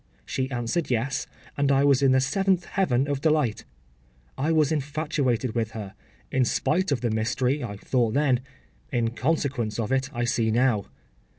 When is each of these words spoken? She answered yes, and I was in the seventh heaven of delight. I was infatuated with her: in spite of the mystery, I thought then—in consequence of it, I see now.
She 0.25 0.49
answered 0.49 0.89
yes, 0.89 1.27
and 1.55 1.71
I 1.71 1.83
was 1.83 2.01
in 2.01 2.11
the 2.11 2.19
seventh 2.19 2.65
heaven 2.65 3.07
of 3.07 3.21
delight. 3.21 3.65
I 4.35 4.51
was 4.51 4.71
infatuated 4.71 5.53
with 5.53 5.71
her: 5.73 5.93
in 6.31 6.43
spite 6.43 6.91
of 6.91 7.01
the 7.01 7.11
mystery, 7.11 7.63
I 7.63 7.77
thought 7.77 8.15
then—in 8.15 9.09
consequence 9.11 9.77
of 9.77 9.91
it, 9.91 10.09
I 10.11 10.23
see 10.23 10.49
now. 10.49 10.85